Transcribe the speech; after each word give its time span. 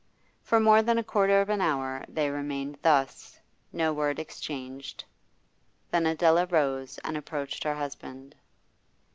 For 0.41 0.59
more 0.59 0.81
than 0.81 0.97
a 0.97 1.03
quarter 1.03 1.41
of 1.41 1.49
an 1.49 1.61
hour 1.61 2.03
they 2.09 2.31
remained 2.31 2.75
thus, 2.81 3.39
no 3.71 3.93
word 3.93 4.17
exchanged. 4.17 5.03
Then 5.91 6.07
Adela 6.07 6.47
rose 6.47 6.97
and 7.03 7.15
approached 7.15 7.63
her 7.65 7.75
husband. 7.75 8.33